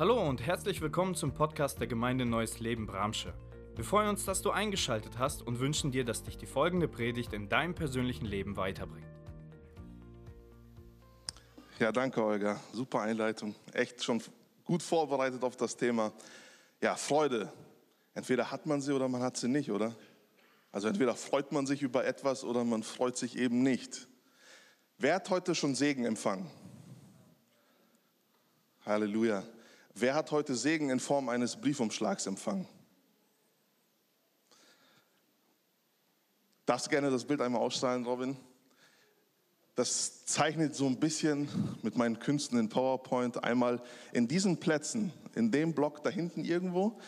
[0.00, 3.34] Hallo und herzlich willkommen zum Podcast der Gemeinde Neues Leben Bramsche.
[3.74, 7.32] Wir freuen uns, dass du eingeschaltet hast und wünschen dir, dass dich die folgende Predigt
[7.32, 9.08] in deinem persönlichen Leben weiterbringt.
[11.80, 12.60] Ja, danke, Olga.
[12.72, 13.56] Super Einleitung.
[13.72, 14.22] Echt schon
[14.64, 16.12] gut vorbereitet auf das Thema.
[16.80, 17.52] Ja, Freude.
[18.14, 19.96] Entweder hat man sie oder man hat sie nicht, oder?
[20.70, 24.06] Also entweder freut man sich über etwas oder man freut sich eben nicht.
[24.96, 26.48] Wer hat heute schon Segen empfangen?
[28.86, 29.42] Halleluja.
[30.00, 32.68] Wer hat heute Segen in Form eines Briefumschlags empfangen?
[36.66, 38.36] Darfst gerne das Bild einmal ausstrahlen, Robin?
[39.74, 41.48] Das zeichnet so ein bisschen
[41.82, 47.00] mit meinen Künsten in PowerPoint einmal in diesen Plätzen, in dem Block da hinten irgendwo,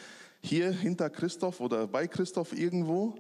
[0.43, 3.15] hier hinter Christoph oder bei Christoph irgendwo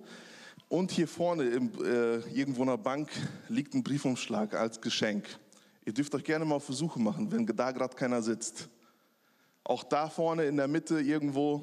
[0.68, 3.08] und hier vorne im, äh, irgendwo in der Bank
[3.48, 5.28] liegt ein Briefumschlag als Geschenk.
[5.84, 8.68] Ihr dürft euch gerne mal Versuche machen, wenn da gerade keiner sitzt.
[9.64, 11.62] Auch da vorne in der Mitte irgendwo.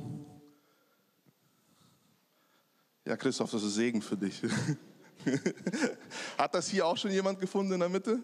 [3.05, 4.41] Ja, Christoph, das ist Segen für dich.
[6.37, 8.21] Hat das hier auch schon jemand gefunden in der Mitte?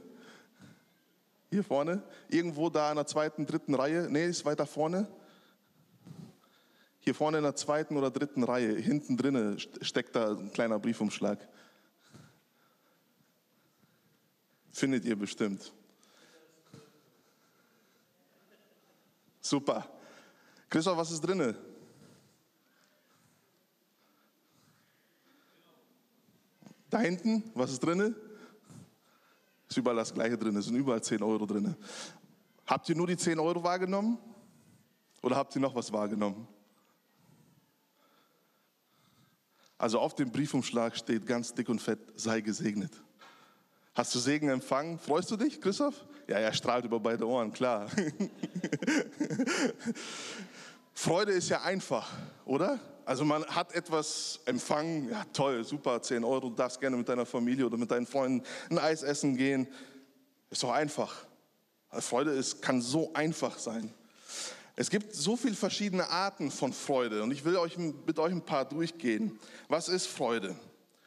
[1.49, 2.03] Hier vorne?
[2.29, 4.07] Irgendwo da in der zweiten, dritten Reihe?
[4.09, 5.07] Nee, ist weiter vorne.
[6.99, 11.37] Hier vorne in der zweiten oder dritten Reihe, hinten drinne steckt da ein kleiner Briefumschlag.
[14.71, 15.73] Findet ihr bestimmt.
[19.43, 19.85] Super.
[20.69, 21.55] Christoph, was ist drinne?
[26.89, 28.15] Da hinten, was ist drin?
[29.67, 31.75] Ist überall das Gleiche drin, es sind überall 10 Euro drin.
[32.65, 34.17] Habt ihr nur die 10 Euro wahrgenommen?
[35.21, 36.47] Oder habt ihr noch was wahrgenommen?
[39.77, 43.01] Also auf dem Briefumschlag steht ganz dick und fett, sei gesegnet.
[43.95, 44.97] Hast du Segen empfangen?
[44.97, 45.93] Freust du dich, Christoph?
[46.27, 47.87] Ja, er strahlt über beide Ohren, klar.
[50.95, 52.11] Freude ist ja einfach,
[52.45, 52.79] oder?
[53.05, 57.27] Also man hat etwas empfangen, ja toll, super, 10 Euro, du darfst gerne mit deiner
[57.27, 59.67] Familie oder mit deinen Freunden ein Eis essen gehen.
[60.49, 61.13] Ist doch einfach.
[61.91, 63.93] Freude ist, kann so einfach sein.
[64.75, 68.43] Es gibt so viele verschiedene Arten von Freude und ich will euch mit euch ein
[68.43, 69.39] paar durchgehen.
[69.67, 70.55] Was ist Freude?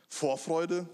[0.08, 0.86] Vorfreude,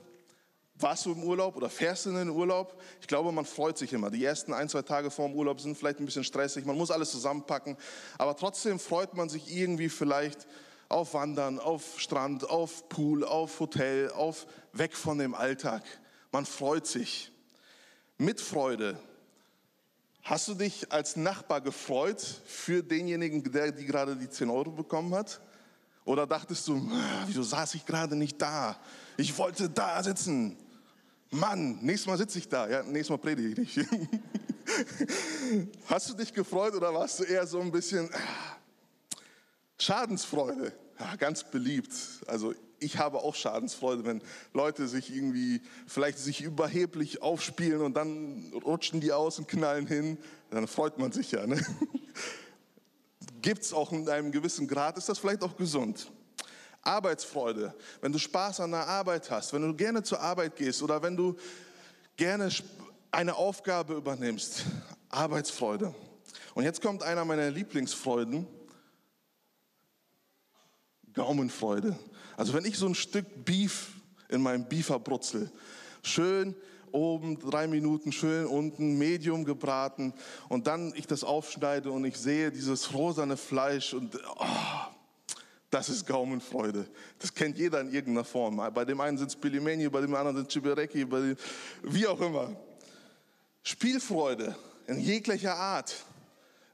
[0.83, 2.81] warst du im Urlaub oder fährst du in den Urlaub?
[3.01, 4.11] Ich glaube, man freut sich immer.
[4.11, 6.65] Die ersten ein, zwei Tage vor dem Urlaub sind vielleicht ein bisschen stressig.
[6.65, 7.77] Man muss alles zusammenpacken.
[8.19, 10.47] Aber trotzdem freut man sich irgendwie vielleicht
[10.89, 15.83] auf Wandern, auf Strand, auf Pool, auf Hotel, auf weg von dem Alltag.
[16.31, 17.31] Man freut sich.
[18.19, 18.99] Mit Freude.
[20.23, 25.15] Hast du dich als Nachbar gefreut für denjenigen, der die gerade die 10 Euro bekommen
[25.15, 25.41] hat?
[26.05, 28.77] Oder dachtest du, ah, wieso saß ich gerade nicht da?
[29.17, 30.57] Ich wollte da sitzen.
[31.33, 32.69] Mann, nächstes Mal sitze ich da.
[32.69, 33.89] Ja, nächstes Mal predige ich nicht.
[35.87, 38.57] Hast du dich gefreut oder warst du eher so ein bisschen ah,
[39.79, 40.73] Schadensfreude?
[41.01, 41.91] Ja, ganz beliebt.
[42.27, 44.21] Also ich habe auch Schadensfreude, wenn
[44.53, 50.19] Leute sich irgendwie vielleicht sich überheblich aufspielen und dann rutschen die aus und knallen hin.
[50.51, 51.47] Dann freut man sich ja.
[51.47, 51.65] Ne?
[53.41, 56.13] Gibt es auch in einem gewissen Grad, ist das vielleicht auch gesund.
[56.83, 61.03] Arbeitsfreude, wenn du Spaß an der Arbeit hast, wenn du gerne zur Arbeit gehst oder
[61.03, 61.37] wenn du
[62.17, 62.51] gerne
[63.11, 64.65] eine Aufgabe übernimmst.
[65.09, 65.95] Arbeitsfreude.
[66.55, 68.47] Und jetzt kommt einer meiner Lieblingsfreuden.
[71.13, 71.99] Gaumenfreude.
[72.37, 73.93] Also wenn ich so ein Stück Beef
[74.29, 75.51] in meinem Beefer brutzel,
[76.03, 76.55] schön
[76.91, 80.15] oben drei Minuten, schön unten, medium gebraten
[80.49, 84.47] und dann ich das aufschneide und ich sehe dieses rosane Fleisch und oh,
[85.73, 86.87] das ist Gaumenfreude.
[87.19, 88.57] Das kennt jeder in irgendeiner Form.
[88.75, 91.37] Bei dem einen sind es Pilimeni, bei dem anderen sind es Chibereki, bei dem,
[91.83, 92.55] wie auch immer.
[93.63, 94.55] Spielfreude
[94.87, 95.95] in jeglicher Art.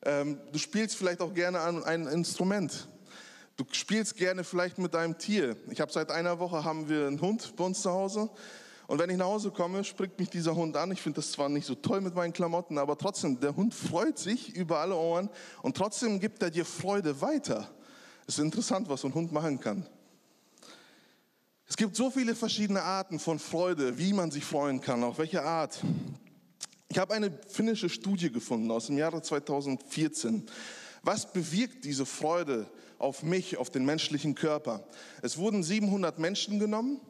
[0.03, 2.89] Ähm, du spielst vielleicht auch gerne an ein Instrument.
[3.57, 5.57] Du spielst gerne vielleicht mit deinem Tier.
[5.71, 8.29] Ich habe seit einer Woche haben wir einen Hund bei uns zu Hause.
[8.89, 10.91] Und wenn ich nach Hause komme, springt mich dieser Hund an.
[10.91, 14.19] Ich finde das zwar nicht so toll mit meinen Klamotten, aber trotzdem, der Hund freut
[14.19, 15.31] sich über alle Ohren
[15.63, 17.71] und trotzdem gibt er dir Freude weiter.
[18.29, 19.87] Es ist interessant, was so ein Hund machen kann.
[21.67, 25.43] Es gibt so viele verschiedene Arten von Freude, wie man sich freuen kann, auf welche
[25.43, 25.83] Art.
[26.89, 30.45] Ich habe eine finnische Studie gefunden aus dem Jahre 2014.
[31.03, 32.67] Was bewirkt diese Freude
[32.99, 34.87] auf mich, auf den menschlichen Körper?
[35.23, 37.01] Es wurden 700 Menschen genommen,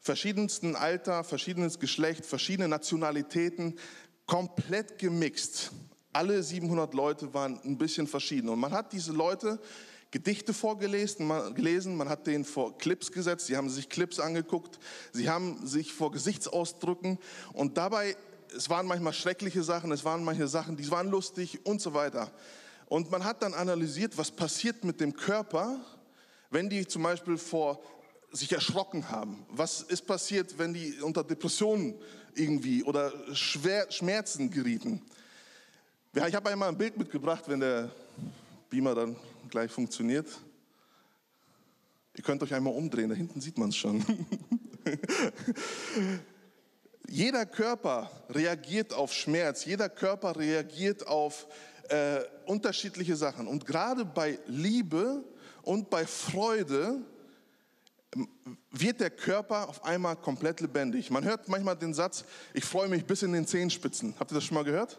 [0.00, 3.78] verschiedensten Alter, verschiedenes Geschlecht, verschiedene Nationalitäten,
[4.26, 5.70] komplett gemixt.
[6.12, 8.48] Alle 700 Leute waren ein bisschen verschieden.
[8.48, 9.60] Und man hat diese Leute
[10.10, 14.78] Gedichte vorgelesen, man, gelesen, man hat denen vor Clips gesetzt, sie haben sich Clips angeguckt,
[15.12, 17.18] sie haben sich vor Gesichtsausdrücken
[17.52, 18.16] und dabei,
[18.56, 22.32] es waren manchmal schreckliche Sachen, es waren manche Sachen, die waren lustig und so weiter.
[22.86, 25.78] Und man hat dann analysiert, was passiert mit dem Körper,
[26.50, 27.82] wenn die zum Beispiel vor
[28.32, 29.44] sich erschrocken haben.
[29.50, 31.94] Was ist passiert, wenn die unter Depressionen
[32.34, 35.02] irgendwie oder Schwer, Schmerzen gerieten?
[36.14, 37.90] Ja, ich habe einmal ein Bild mitgebracht, wenn der
[38.70, 39.16] Beamer dann
[39.48, 40.26] gleich funktioniert.
[42.14, 44.04] Ihr könnt euch einmal umdrehen, da hinten sieht man es schon.
[47.08, 51.46] jeder Körper reagiert auf Schmerz, jeder Körper reagiert auf
[51.88, 53.46] äh, unterschiedliche Sachen.
[53.46, 55.24] Und gerade bei Liebe
[55.62, 57.00] und bei Freude
[58.70, 61.10] wird der Körper auf einmal komplett lebendig.
[61.10, 62.24] Man hört manchmal den Satz,
[62.54, 64.14] ich freue mich bis in den Zehenspitzen.
[64.18, 64.98] Habt ihr das schon mal gehört?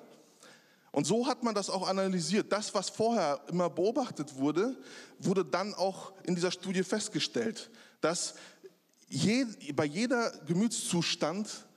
[0.92, 2.52] Und so hat man das auch analysiert.
[2.52, 4.76] Das, was vorher immer beobachtet wurde,
[5.20, 7.70] wurde dann auch in dieser Studie festgestellt,
[8.02, 8.36] dass
[9.08, 11.68] je, bei jeder Gemütszustand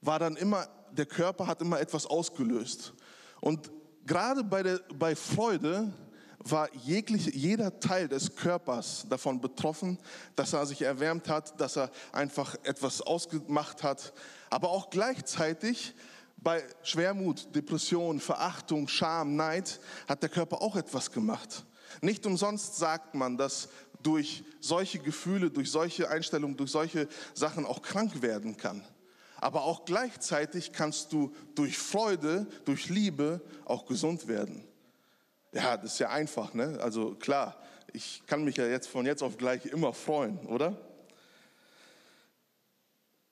[0.00, 2.92] war dann immer, der Körper hat immer etwas ausgelöst.
[3.40, 3.70] Und
[4.06, 5.92] gerade bei, der, bei Freude
[6.38, 9.98] war jeglich, jeder Teil des Körpers davon betroffen,
[10.36, 14.12] dass er sich erwärmt hat, dass er einfach etwas ausgemacht hat.
[14.48, 15.94] Aber auch gleichzeitig
[16.42, 21.64] bei Schwermut, Depression, Verachtung, Scham, Neid hat der Körper auch etwas gemacht.
[22.00, 23.68] Nicht umsonst sagt man, dass
[24.02, 28.82] durch solche Gefühle, durch solche Einstellungen, durch solche Sachen auch krank werden kann.
[29.36, 34.64] Aber auch gleichzeitig kannst du durch Freude, durch Liebe auch gesund werden.
[35.52, 36.78] Ja, das ist ja einfach, ne?
[36.80, 37.56] Also klar,
[37.92, 40.76] ich kann mich ja jetzt von jetzt auf gleich immer freuen, oder?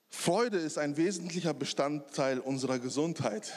[0.09, 3.53] Freude ist ein wesentlicher Bestandteil unserer Gesundheit.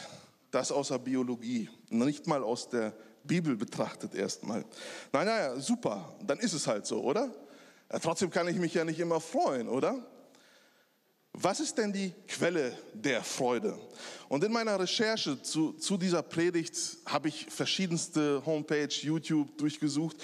[0.51, 2.93] Das aus der Biologie, nicht mal aus der
[3.25, 4.65] Bibel betrachtet erstmal.
[5.13, 7.35] Nein, naja, super, dann ist es halt so, oder?
[7.91, 10.07] Ja, trotzdem kann ich mich ja nicht immer freuen, oder?
[11.35, 13.79] Was ist denn die Quelle der Freude?
[14.29, 16.77] Und in meiner Recherche zu, zu dieser Predigt
[17.07, 20.19] habe ich verschiedenste Homepage, YouTube durchgesucht.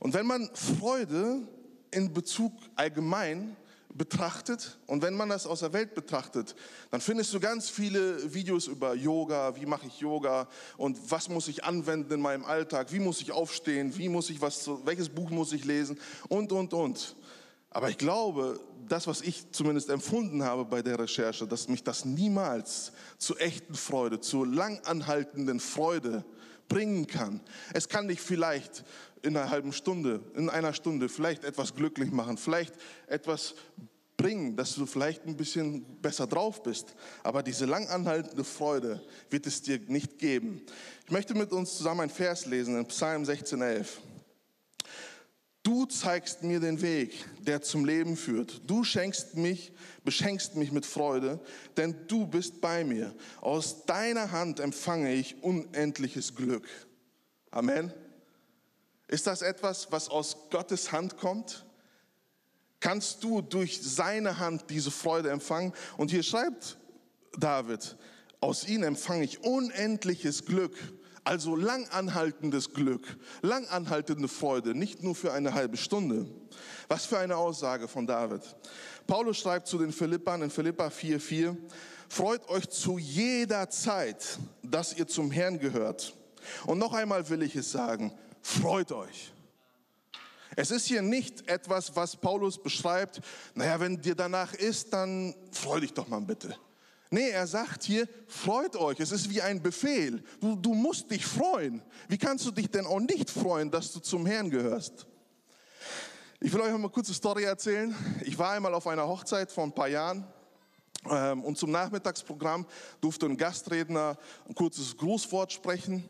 [0.00, 1.46] Und wenn man Freude
[1.90, 3.54] in Bezug allgemein
[3.94, 6.54] betrachtet und wenn man das aus der Welt betrachtet,
[6.90, 11.48] dann findest du ganz viele Videos über Yoga, wie mache ich Yoga und was muss
[11.48, 15.30] ich anwenden in meinem Alltag, wie muss ich aufstehen, wie muss ich was, welches Buch
[15.30, 15.98] muss ich lesen
[16.28, 17.16] und und und.
[17.70, 22.04] Aber ich glaube, das, was ich zumindest empfunden habe bei der Recherche, dass mich das
[22.04, 26.24] niemals zu echten Freude, zu langanhaltenden Freude
[26.68, 27.40] bringen kann.
[27.74, 28.84] Es kann dich vielleicht
[29.26, 32.74] in einer halben Stunde, in einer Stunde vielleicht etwas glücklich machen, vielleicht
[33.08, 33.54] etwas
[34.16, 36.94] bringen, dass du vielleicht ein bisschen besser drauf bist.
[37.22, 40.62] Aber diese langanhaltende Freude wird es dir nicht geben.
[41.04, 43.86] Ich möchte mit uns zusammen ein Vers lesen in Psalm 16,11.
[45.62, 48.62] Du zeigst mir den Weg, der zum Leben führt.
[48.70, 49.72] Du schenkst mich,
[50.04, 51.40] beschenkst mich mit Freude,
[51.76, 53.12] denn du bist bei mir.
[53.40, 56.68] Aus deiner Hand empfange ich unendliches Glück.
[57.50, 57.92] Amen.
[59.08, 61.64] Ist das etwas, was aus Gottes Hand kommt?
[62.80, 65.72] Kannst du durch seine Hand diese Freude empfangen?
[65.96, 66.76] Und hier schreibt
[67.38, 67.96] David,
[68.40, 70.76] aus ihm empfange ich unendliches Glück.
[71.24, 76.24] Also langanhaltendes Glück, langanhaltende Freude, nicht nur für eine halbe Stunde.
[76.86, 78.42] Was für eine Aussage von David.
[79.08, 81.56] Paulus schreibt zu den Philippern in Philippa 4,4,
[82.08, 86.14] freut euch zu jeder Zeit, dass ihr zum Herrn gehört.
[86.64, 88.16] Und noch einmal will ich es sagen,
[88.46, 89.32] freut euch.
[90.54, 93.20] Es ist hier nicht etwas, was Paulus beschreibt,
[93.54, 96.56] naja, wenn dir danach ist, dann freu dich doch mal bitte.
[97.10, 98.98] Nee, er sagt hier, freut euch.
[99.00, 100.22] Es ist wie ein Befehl.
[100.40, 101.82] Du, du musst dich freuen.
[102.08, 105.06] Wie kannst du dich denn auch nicht freuen, dass du zum Herrn gehörst?
[106.40, 107.94] Ich will euch mal eine kurze Story erzählen.
[108.24, 110.26] Ich war einmal auf einer Hochzeit vor ein paar Jahren
[111.10, 112.66] ähm, und zum Nachmittagsprogramm
[113.00, 114.16] durfte ein Gastredner
[114.48, 116.08] ein kurzes Grußwort sprechen.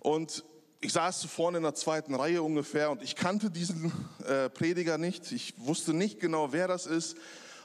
[0.00, 0.44] Und
[0.80, 3.92] ich saß vorne in der zweiten Reihe ungefähr und ich kannte diesen
[4.26, 5.30] äh, Prediger nicht.
[5.30, 7.16] Ich wusste nicht genau, wer das ist.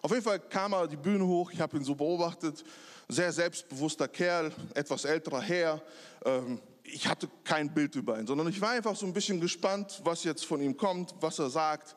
[0.02, 2.64] Auf jeden Fall kam er die Bühne hoch, ich habe ihn so beobachtet,
[3.08, 5.82] sehr selbstbewusster Kerl, etwas älterer Herr.
[6.26, 10.02] Ähm, ich hatte kein Bild über ihn, sondern ich war einfach so ein bisschen gespannt,
[10.04, 11.96] was jetzt von ihm kommt, was er sagt,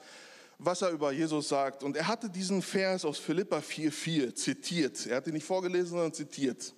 [0.58, 1.82] was er über Jesus sagt.
[1.82, 5.06] Und er hatte diesen Vers aus Philippa 4,4 zitiert.
[5.06, 6.72] Er hat ihn nicht vorgelesen, sondern zitiert.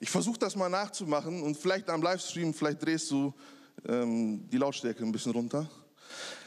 [0.00, 3.34] Ich versuche das mal nachzumachen und vielleicht am Livestream, vielleicht drehst du
[3.88, 5.68] ähm, die Lautstärke ein bisschen runter.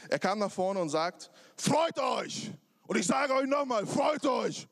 [0.08, 2.50] Er kam nach vorne und sagt, freut euch!
[2.86, 4.66] Und ich sage euch nochmal, freut euch.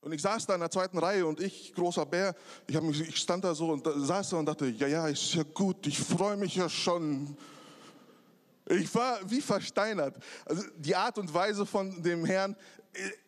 [0.00, 2.34] Und ich saß da in der zweiten Reihe und ich, großer Bär,
[2.66, 5.34] ich, mich, ich stand da so und da, saß da und dachte, ja, ja, ist
[5.34, 7.36] ja gut, ich freue mich ja schon.
[8.66, 10.16] Ich war wie versteinert.
[10.44, 12.54] Also die Art und Weise von dem Herrn,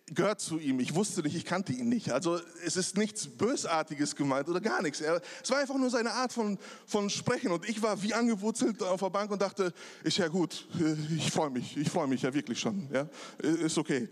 [0.06, 0.80] gehört zu ihm.
[0.80, 2.10] Ich wusste nicht, ich kannte ihn nicht.
[2.10, 5.00] Also es ist nichts Bösartiges gemeint oder gar nichts.
[5.00, 7.50] Er, es war einfach nur seine Art von, von Sprechen.
[7.52, 9.72] Und ich war wie angewurzelt auf der Bank und dachte,
[10.02, 10.68] ist ja gut,
[11.16, 12.88] ich freue mich, ich freue mich ja wirklich schon.
[12.92, 13.08] Ja?
[13.38, 14.08] Ist okay.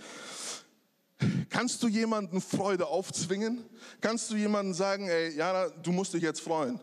[1.51, 3.65] Kannst du jemanden Freude aufzwingen?
[4.01, 6.81] Kannst du jemanden sagen, ey, Jana, du musst dich jetzt freuen?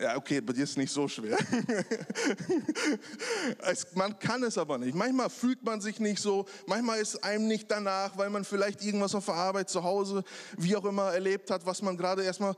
[0.00, 1.36] Ja, okay, bei dir ist es nicht so schwer.
[3.58, 4.94] es, man kann es aber nicht.
[4.94, 9.14] Manchmal fühlt man sich nicht so, manchmal ist einem nicht danach, weil man vielleicht irgendwas
[9.14, 10.24] auf der Arbeit, zu Hause,
[10.56, 12.54] wie auch immer erlebt hat, was man gerade erstmal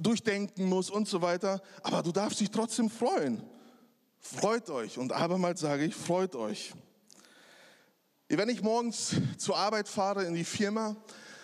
[0.00, 1.60] durchdenken muss und so weiter.
[1.82, 3.42] Aber du darfst dich trotzdem freuen.
[4.18, 4.96] Freut euch.
[4.96, 6.72] Und abermals sage ich, freut euch.
[8.28, 10.96] Wenn ich morgens zur Arbeit fahre in die Firma,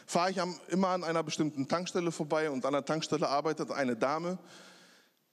[0.07, 4.39] fahre ich immer an einer bestimmten Tankstelle vorbei und an der Tankstelle arbeitet eine Dame,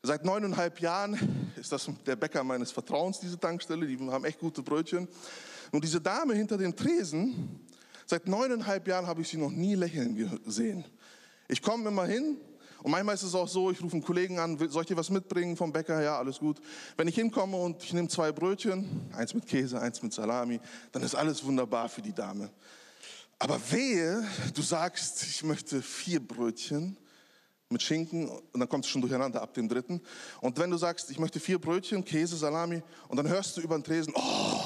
[0.04, 3.86] Seit neuneinhalb Jahren ist das der Bäcker meines Vertrauens, diese Tankstelle.
[3.86, 5.08] Die haben echt gute Brötchen.
[5.72, 7.60] Und diese Dame hinter dem Tresen,
[8.08, 10.84] seit neuneinhalb Jahren habe ich sie noch nie lächeln gesehen.
[11.48, 12.38] Ich komme immer hin
[12.82, 15.12] und manchmal ist es auch so, ich rufe einen Kollegen an, soll ich dir was
[15.12, 16.02] mitbringen vom Bäcker?
[16.02, 16.60] Ja, alles gut.
[16.98, 20.60] Wenn ich hinkomme und ich nehme zwei Brötchen, eins mit Käse, eins mit Salami,
[20.92, 22.50] dann ist alles wunderbar für die Dame.
[23.38, 24.24] Aber wehe,
[24.56, 26.98] du sagst, ich möchte vier Brötchen
[27.72, 30.02] mit Schinken und dann kommt es schon durcheinander ab dem dritten.
[30.42, 33.78] Und wenn du sagst, ich möchte vier Brötchen, Käse, Salami und dann hörst du über
[33.78, 34.62] den Tresen, oh,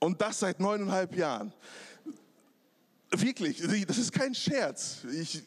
[0.00, 1.52] und das seit neuneinhalb Jahren.
[3.10, 4.98] Wirklich, das ist kein Scherz.
[5.12, 5.42] Ich,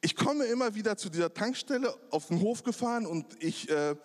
[0.00, 3.96] ich komme immer wieder zu dieser Tankstelle auf den Hof gefahren und ich, äh,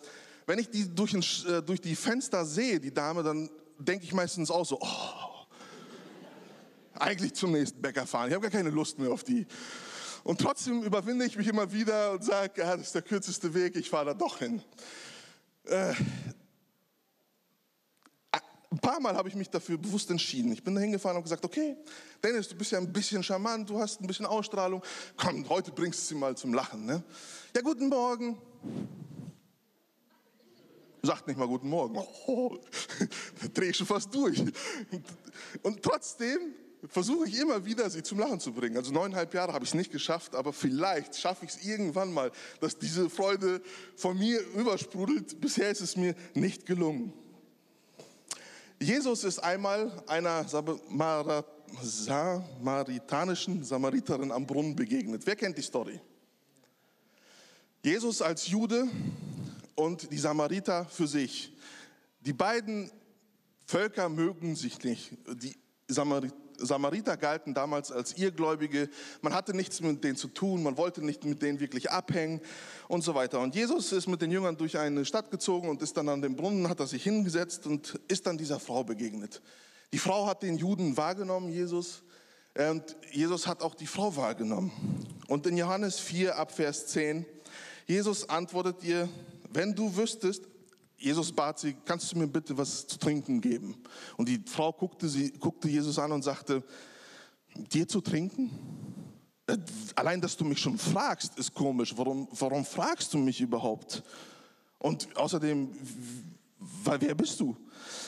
[0.45, 4.13] wenn ich die durch, den, äh, durch die Fenster sehe, die Dame, dann denke ich
[4.13, 5.18] meistens auch so, oh,
[6.99, 8.29] eigentlich zum nächsten Bäcker fahren.
[8.29, 9.47] Ich habe gar keine Lust mehr auf die.
[10.23, 13.75] Und trotzdem überwinde ich mich immer wieder und sage, ja, das ist der kürzeste Weg,
[13.75, 14.61] ich fahre da doch hin.
[15.65, 15.93] Äh,
[18.71, 20.51] ein paar Mal habe ich mich dafür bewusst entschieden.
[20.51, 21.75] Ich bin da hingefahren und gesagt, okay,
[22.23, 24.83] Dennis, du bist ja ein bisschen charmant, du hast ein bisschen Ausstrahlung.
[25.17, 26.85] Komm, heute bringst du sie mal zum Lachen.
[26.85, 27.03] Ne?
[27.55, 28.37] Ja, guten Morgen.
[31.01, 31.97] Sagt nicht mal guten Morgen.
[32.27, 32.57] Oh,
[33.41, 34.43] da drehe ich schon fast durch.
[35.63, 36.53] Und trotzdem
[36.87, 38.77] versuche ich immer wieder, sie zum Lachen zu bringen.
[38.77, 42.31] Also neuneinhalb Jahre habe ich es nicht geschafft, aber vielleicht schaffe ich es irgendwann mal,
[42.61, 43.61] dass diese Freude
[43.95, 45.41] von mir übersprudelt.
[45.41, 47.13] Bisher ist es mir nicht gelungen.
[48.81, 50.45] Jesus ist einmal einer
[51.81, 55.23] samaritanischen Samariterin am Brunnen begegnet.
[55.25, 55.99] Wer kennt die Story?
[57.83, 58.87] Jesus als Jude
[59.75, 61.53] und die Samariter für sich.
[62.21, 62.89] Die beiden
[63.65, 65.11] Völker mögen sich nicht.
[65.27, 65.57] Die
[65.87, 68.89] Samariter Samariter galten damals als Irrgläubige.
[69.21, 72.41] Man hatte nichts mit denen zu tun, man wollte nicht mit denen wirklich abhängen
[72.87, 73.39] und so weiter.
[73.39, 76.35] Und Jesus ist mit den Jüngern durch eine Stadt gezogen und ist dann an dem
[76.35, 79.41] Brunnen, hat er sich hingesetzt und ist dann dieser Frau begegnet.
[79.93, 82.03] Die Frau hat den Juden wahrgenommen, Jesus,
[82.55, 84.71] und Jesus hat auch die Frau wahrgenommen.
[85.27, 87.25] Und in Johannes 4 ab Vers 10,
[87.85, 89.07] Jesus antwortet ihr,
[89.51, 90.43] wenn du wüsstest,
[90.99, 93.75] Jesus bat sie, kannst du mir bitte was zu trinken geben?
[94.17, 96.63] Und die Frau guckte, sie, guckte Jesus an und sagte,
[97.55, 98.51] dir zu trinken?
[99.47, 99.57] Äh,
[99.95, 101.93] allein, dass du mich schon fragst, ist komisch.
[101.95, 104.03] Warum, warum fragst du mich überhaupt?
[104.77, 105.69] Und außerdem,
[106.99, 107.55] wer bist du?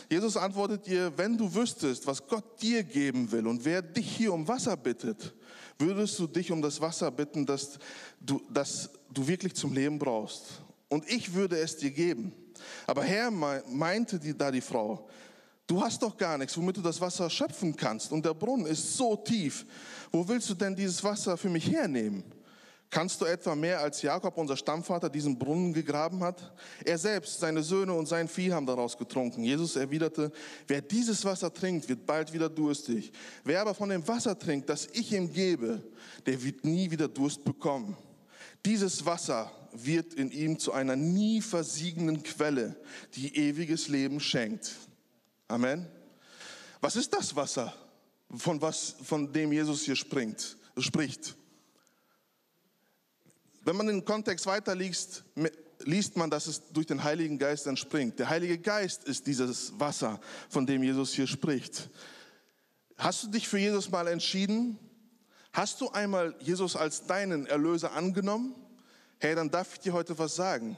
[0.10, 4.33] Jesus antwortet ihr, wenn du wüsstest, was Gott dir geben will und wer dich hier
[4.33, 5.33] um Wasser bittet,
[5.79, 7.79] würdest du dich um das Wasser bitten, das
[8.19, 10.62] du, das du wirklich zum Leben brauchst.
[10.89, 12.33] Und ich würde es dir geben.
[12.88, 15.08] Aber Herr, meinte die, da die Frau,
[15.68, 18.12] du hast doch gar nichts, womit du das Wasser schöpfen kannst.
[18.12, 19.65] Und der Brunnen ist so tief.
[20.12, 22.24] Wo willst du denn dieses Wasser für mich hernehmen?
[22.91, 26.53] Kannst du etwa mehr als Jakob, unser Stammvater, diesen Brunnen gegraben hat?
[26.84, 29.46] Er selbst, seine Söhne und sein Vieh haben daraus getrunken.
[29.46, 30.30] Jesus erwiderte,
[30.68, 33.13] wer dieses Wasser trinkt, wird bald wieder durstig.
[33.46, 35.82] Wer aber von dem Wasser trinkt, das ich ihm gebe,
[36.25, 37.96] der wird nie wieder Durst bekommen.
[38.65, 42.75] Dieses Wasser wird in ihm zu einer nie versiegenden Quelle,
[43.16, 44.72] die ewiges Leben schenkt.
[45.48, 45.88] Amen.
[46.80, 47.74] Was ist das Wasser,
[48.36, 51.36] von, was, von dem Jesus hier springt, spricht?
[53.63, 55.24] Wenn man den Kontext weiterliest,
[55.80, 58.18] liest man, dass es durch den Heiligen Geist entspringt.
[58.20, 61.90] Der Heilige Geist ist dieses Wasser, von dem Jesus hier spricht.
[62.98, 64.80] Hast du dich für Jesus mal entschieden?
[65.54, 68.56] Hast du einmal Jesus als deinen Erlöser angenommen?
[69.24, 70.75] Hey, dann darf ich dir heute was sagen.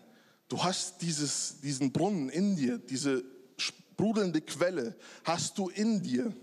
[0.49, 3.23] Du hast dieses, diesen Brunnen in dir, diese
[3.55, 6.35] sprudelnde Quelle, hast du in dir.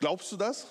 [0.00, 0.66] Glaubst du das?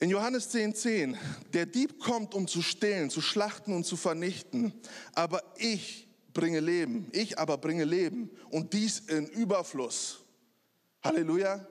[0.00, 1.18] In Johannes 10,10, 10,
[1.52, 4.72] der Dieb kommt, um zu stehlen, zu schlachten und zu vernichten,
[5.14, 10.24] aber ich bringe Leben, ich aber bringe Leben und dies in Überfluss.
[11.02, 11.66] Halleluja.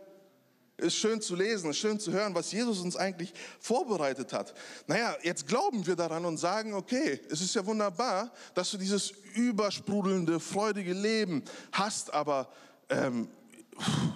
[0.84, 4.54] Ist schön zu lesen, ist schön zu hören, was Jesus uns eigentlich vorbereitet hat.
[4.86, 9.12] Naja, jetzt glauben wir daran und sagen, okay, es ist ja wunderbar, dass du dieses
[9.34, 12.50] übersprudelnde, freudige Leben hast, aber
[12.90, 13.30] ähm,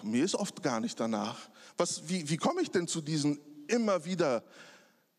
[0.03, 1.49] mir ist oft gar nicht danach.
[1.77, 4.43] Was, wie, wie komme ich denn zu diesen immer wieder?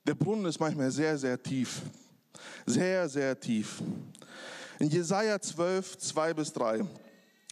[0.06, 1.80] Der Brunnen ist manchmal sehr, sehr tief.
[2.66, 3.82] Sehr, sehr tief.
[4.78, 6.84] In Jesaja 12, 2 bis 3.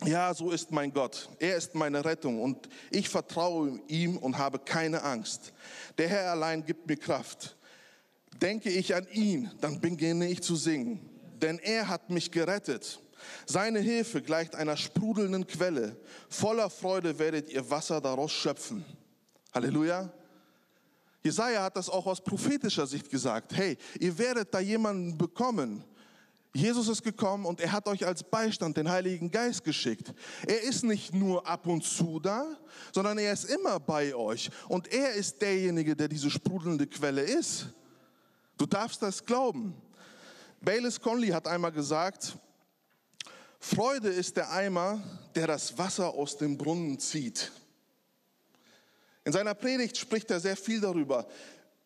[0.05, 1.31] Ja, so ist mein Gott.
[1.39, 5.53] Er ist meine Rettung und ich vertraue ihm und habe keine Angst.
[5.97, 7.57] Der Herr allein gibt mir Kraft.
[8.41, 11.09] Denke ich an ihn, dann beginne ich zu singen,
[11.41, 13.01] denn er hat mich gerettet.
[13.47, 15.97] Seine Hilfe gleicht einer sprudelnden Quelle.
[16.29, 18.85] Voller Freude werdet ihr Wasser daraus schöpfen.
[19.55, 20.13] Halleluja.
[21.23, 23.57] Jesaja hat das auch aus prophetischer Sicht gesagt.
[23.57, 25.83] Hey, ihr werdet da jemanden bekommen,
[26.57, 30.15] Jesus ist gekommen und er hat euch als Beistand den Heiligen Geist geschickt.
[30.47, 32.47] Er ist nicht nur ab und zu da,
[32.93, 34.51] sondern er ist immer bei euch.
[34.69, 37.67] Und er ist derjenige, der diese sprudelnde Quelle ist.
[38.57, 39.75] Du darfst das glauben.
[40.63, 42.37] Baylis Conley hat einmal gesagt,
[43.61, 45.03] Freude ist der Eimer,
[45.35, 47.53] der das Wasser aus dem Brunnen zieht.
[49.25, 51.27] In seiner Predigt spricht er sehr viel darüber.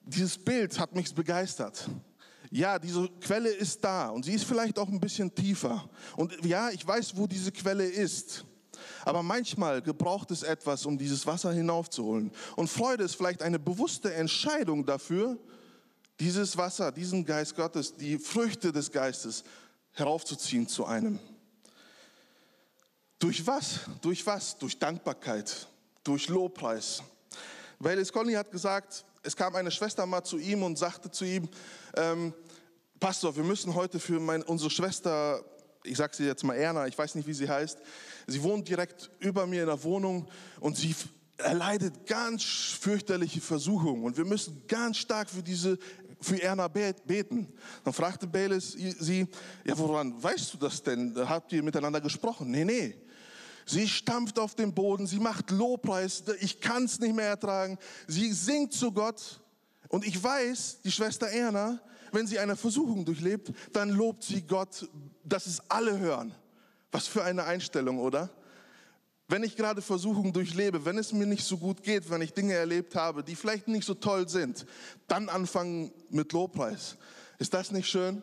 [0.02, 1.88] Dieses Bild hat mich begeistert
[2.50, 5.88] ja, diese Quelle ist da und sie ist vielleicht auch ein bisschen tiefer.
[6.16, 8.44] Und ja, ich weiß, wo diese Quelle ist.
[9.04, 12.32] Aber manchmal gebraucht es etwas, um dieses Wasser hinaufzuholen.
[12.56, 15.38] Und Freude ist vielleicht eine bewusste Entscheidung dafür,
[16.18, 19.44] dieses Wasser, diesen Geist Gottes, die Früchte des Geistes
[19.92, 21.18] heraufzuziehen zu einem.
[23.18, 23.80] Durch was?
[24.00, 24.58] Durch was?
[24.58, 25.68] Durch Dankbarkeit,
[26.02, 27.02] durch Lobpreis.
[27.78, 31.48] Weil Conny hat gesagt, es kam eine Schwester mal zu ihm und sagte zu ihm,
[31.96, 32.32] ähm,
[32.98, 35.42] Pastor, wir müssen heute für mein, unsere Schwester,
[35.84, 37.78] ich sage sie jetzt mal Erna, ich weiß nicht, wie sie heißt,
[38.26, 40.28] sie wohnt direkt über mir in der Wohnung
[40.60, 40.94] und sie
[41.38, 45.78] erleidet ganz fürchterliche Versuchungen und wir müssen ganz stark für diese
[46.22, 47.48] für Erna beten.
[47.82, 49.26] Dann fragte Bayless sie,
[49.64, 51.14] ja, woran weißt du das denn?
[51.16, 52.50] Habt ihr miteinander gesprochen?
[52.50, 52.94] Nee, nee.
[53.70, 57.78] Sie stampft auf den Boden, sie macht Lobpreis, ich kann es nicht mehr ertragen.
[58.08, 59.40] Sie singt zu Gott
[59.88, 61.78] und ich weiß, die Schwester Erna,
[62.10, 64.88] wenn sie eine Versuchung durchlebt, dann lobt sie Gott,
[65.22, 66.34] dass es alle hören.
[66.90, 68.28] Was für eine Einstellung, oder?
[69.28, 72.54] Wenn ich gerade Versuchungen durchlebe, wenn es mir nicht so gut geht, wenn ich Dinge
[72.54, 74.66] erlebt habe, die vielleicht nicht so toll sind,
[75.06, 76.96] dann anfangen mit Lobpreis.
[77.38, 78.20] Ist das nicht schön?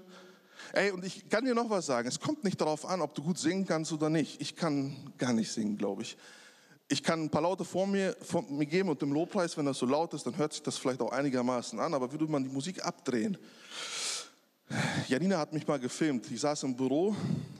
[0.73, 2.07] Ey, und ich kann dir noch was sagen.
[2.07, 4.41] Es kommt nicht darauf an, ob du gut singen kannst oder nicht.
[4.41, 6.17] Ich kann gar nicht singen, glaube ich.
[6.89, 9.77] Ich kann ein paar Laute vor mir, vor mir geben und im Lobpreis, wenn das
[9.77, 11.93] so laut ist, dann hört sich das vielleicht auch einigermaßen an.
[11.93, 13.37] Aber würde man die Musik abdrehen?
[15.07, 16.29] Janina hat mich mal gefilmt.
[16.31, 17.15] Ich saß im Büro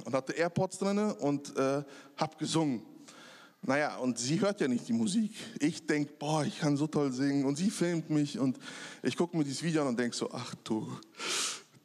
[0.06, 1.84] und hatte AirPods drin und äh,
[2.18, 2.82] habe gesungen.
[3.62, 5.34] Naja, und sie hört ja nicht die Musik.
[5.60, 7.46] Ich denke, boah, ich kann so toll singen.
[7.46, 8.58] Und sie filmt mich und
[9.04, 10.88] ich gucke mir dieses Video an und denke so, ach du,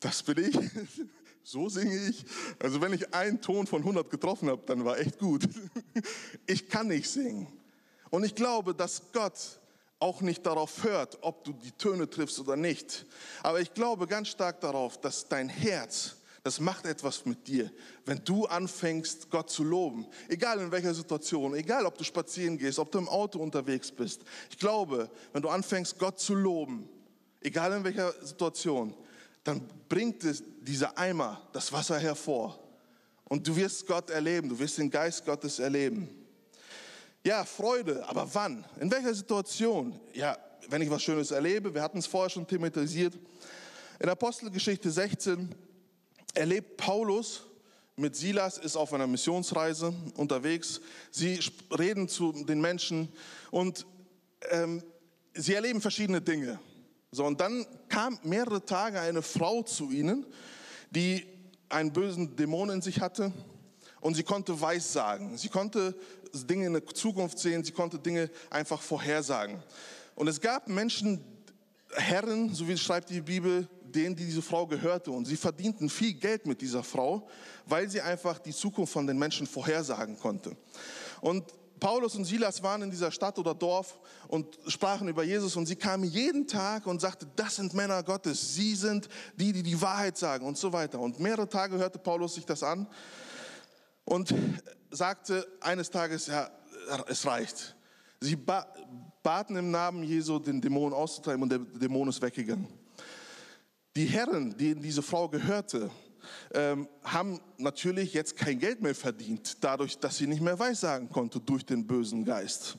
[0.03, 0.57] das bin ich.
[1.45, 2.25] So singe ich.
[2.61, 5.43] Also wenn ich einen Ton von 100 getroffen habe, dann war echt gut.
[6.47, 7.49] Ich kann nicht singen.
[8.11, 9.59] Und ich glaube, dass Gott
[9.99, 13.07] auch nicht darauf hört, ob du die Töne triffst oder nicht.
[13.43, 17.71] Aber ich glaube ganz stark darauf, dass dein Herz, das macht etwas mit dir,
[18.05, 20.07] wenn du anfängst, Gott zu loben.
[20.29, 24.23] Egal in welcher Situation, egal ob du spazieren gehst, ob du im Auto unterwegs bist.
[24.51, 26.89] Ich glaube, wenn du anfängst, Gott zu loben,
[27.41, 28.95] egal in welcher Situation,
[29.45, 32.59] dann bringt es dieser Eimer das Wasser hervor.
[33.25, 36.09] Und du wirst Gott erleben, du wirst den Geist Gottes erleben.
[37.25, 38.65] Ja, Freude, aber wann?
[38.81, 39.99] In welcher Situation?
[40.13, 40.37] Ja,
[40.69, 43.19] wenn ich was Schönes erlebe, wir hatten es vorher schon thematisiert.
[44.01, 45.55] In Apostelgeschichte 16
[46.35, 47.45] erlebt Paulus
[47.97, 50.81] mit Silas, ist auf einer Missionsreise unterwegs.
[51.11, 51.39] Sie
[51.71, 53.09] reden zu den Menschen
[53.51, 53.87] und
[54.51, 54.83] ähm,
[55.35, 56.59] sie erleben verschiedene Dinge.
[57.15, 60.25] So, und dann kam mehrere Tage eine Frau zu ihnen,
[60.91, 61.27] die
[61.69, 63.33] einen bösen Dämon in sich hatte
[64.01, 65.37] und sie konnte Weissagen.
[65.37, 65.95] Sie konnte
[66.33, 69.63] Dinge in der Zukunft sehen, sie konnte Dinge einfach vorhersagen.
[70.15, 71.23] Und es gab Menschen,
[71.95, 75.11] Herren, so wie schreibt die Bibel, denen die diese Frau gehörte.
[75.11, 77.29] Und sie verdienten viel Geld mit dieser Frau,
[77.67, 80.57] weil sie einfach die Zukunft von den Menschen vorhersagen konnte.
[81.21, 81.45] Und
[81.83, 85.75] Paulus und Silas waren in dieser Stadt oder Dorf und sprachen über Jesus und sie
[85.75, 90.17] kamen jeden Tag und sagten, das sind Männer Gottes, sie sind die, die die Wahrheit
[90.17, 91.01] sagen und so weiter.
[91.01, 92.87] Und mehrere Tage hörte Paulus sich das an
[94.05, 94.33] und
[94.93, 96.49] sagte eines Tages, ja,
[97.09, 97.75] es reicht.
[98.21, 102.69] Sie baten im Namen Jesu, den Dämon auszutreiben und der Dämon ist weggegangen.
[103.97, 105.91] Die Herren, denen diese Frau gehörte,
[106.55, 111.41] ähm, haben natürlich jetzt kein Geld mehr verdient, dadurch, dass sie nicht mehr weissagen konnte
[111.41, 112.77] durch den bösen Geist.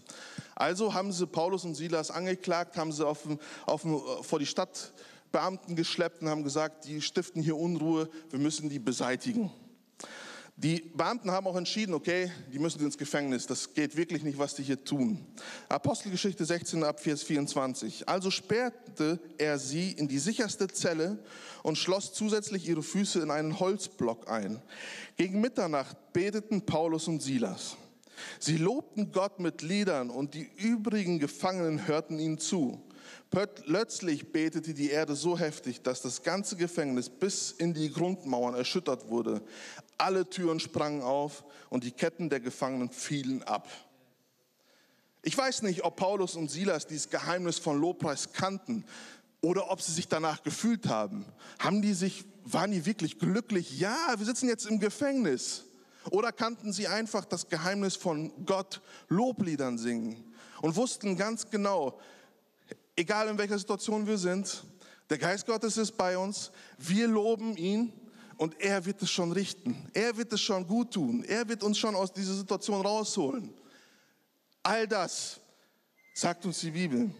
[0.55, 3.27] Also haben sie Paulus und Silas angeklagt, haben sie auf,
[3.65, 3.85] auf,
[4.21, 9.51] vor die Stadtbeamten geschleppt und haben gesagt, die stiften hier Unruhe, wir müssen die beseitigen.
[10.55, 13.47] Die Beamten haben auch entschieden, okay, die müssen ins Gefängnis.
[13.47, 15.25] Das geht wirklich nicht, was die hier tun.
[15.67, 18.07] Apostelgeschichte 16 ab Vers 24.
[18.07, 21.17] Also sperrte er sie in die sicherste Zelle
[21.63, 24.61] und schloss zusätzlich ihre Füße in einen Holzblock ein.
[25.17, 27.75] Gegen Mitternacht beteten Paulus und Silas.
[28.39, 32.79] Sie lobten Gott mit Liedern und die übrigen Gefangenen hörten ihnen zu.
[33.33, 39.09] Plötzlich betete die Erde so heftig, dass das ganze Gefängnis bis in die Grundmauern erschüttert
[39.09, 39.41] wurde.
[39.97, 43.67] Alle Türen sprangen auf und die Ketten der Gefangenen fielen ab.
[45.23, 48.85] Ich weiß nicht, ob Paulus und Silas dieses Geheimnis von Lobpreis kannten
[49.41, 51.25] oder ob sie sich danach gefühlt haben.
[51.57, 53.79] Haben die sich, waren die wirklich glücklich?
[53.79, 55.63] Ja, wir sitzen jetzt im Gefängnis.
[56.11, 60.23] Oder kannten sie einfach das Geheimnis von Gott Lobliedern singen
[60.61, 61.99] und wussten ganz genau,
[62.95, 64.63] egal in welcher Situation wir sind,
[65.09, 67.93] der Geist Gottes ist bei uns, wir loben ihn
[68.37, 69.89] und er wird es schon richten.
[69.93, 71.23] Er wird es schon gut tun.
[71.23, 73.53] Er wird uns schon aus dieser Situation rausholen.
[74.63, 75.39] All das
[76.13, 77.11] sagt uns die Bibel.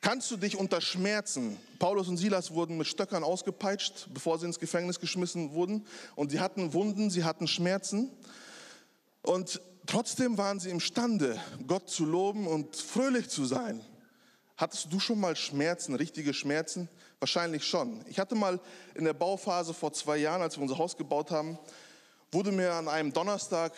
[0.00, 1.56] Kannst du dich unter Schmerzen?
[1.78, 5.86] Paulus und Silas wurden mit Stöckern ausgepeitscht, bevor sie ins Gefängnis geschmissen wurden.
[6.14, 8.10] Und sie hatten Wunden, sie hatten Schmerzen.
[9.22, 13.80] Und trotzdem waren sie imstande, Gott zu loben und fröhlich zu sein.
[14.56, 16.88] Hattest du schon mal Schmerzen, richtige Schmerzen?
[17.18, 18.04] Wahrscheinlich schon.
[18.08, 18.60] Ich hatte mal
[18.94, 21.58] in der Bauphase vor zwei Jahren, als wir unser Haus gebaut haben,
[22.30, 23.72] wurde mir an einem Donnerstag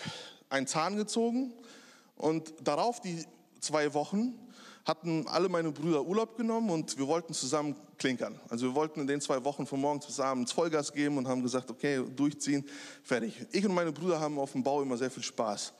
[0.50, 1.52] ein Zahn gezogen
[2.16, 3.24] und darauf die
[3.60, 4.38] zwei Wochen
[4.84, 8.38] hatten alle meine Brüder Urlaub genommen und wir wollten zusammen klinkern.
[8.48, 11.42] Also wir wollten in den zwei Wochen von morgens bis abends Vollgas geben und haben
[11.42, 12.64] gesagt, okay, durchziehen,
[13.02, 13.34] fertig.
[13.50, 15.72] Ich und meine Brüder haben auf dem Bau immer sehr viel Spaß.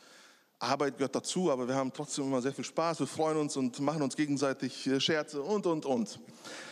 [0.59, 3.01] Arbeit gehört dazu, aber wir haben trotzdem immer sehr viel Spaß.
[3.01, 6.19] Wir freuen uns und machen uns gegenseitig äh, Scherze und, und, und.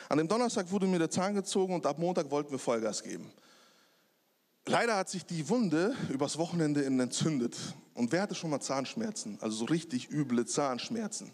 [0.08, 3.30] An dem Donnerstag wurde mir der Zahn gezogen und ab Montag wollten wir Vollgas geben.
[4.66, 7.56] Leider hat sich die Wunde übers Wochenende entzündet.
[7.92, 9.38] Und wer hatte schon mal Zahnschmerzen?
[9.40, 11.32] Also so richtig üble Zahnschmerzen.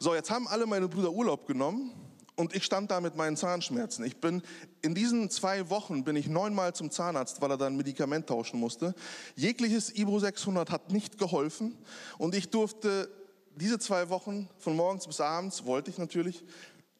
[0.00, 1.92] So, jetzt haben alle meine Brüder Urlaub genommen
[2.36, 4.04] und ich stand da mit meinen Zahnschmerzen.
[4.04, 4.42] Ich bin
[4.80, 8.58] in diesen zwei Wochen bin ich neunmal zum Zahnarzt, weil er dann ein Medikament tauschen
[8.58, 8.94] musste.
[9.36, 11.76] Jegliches Ibo 600 hat nicht geholfen
[12.18, 13.10] und ich durfte
[13.56, 16.44] diese zwei Wochen von morgens bis abends wollte ich natürlich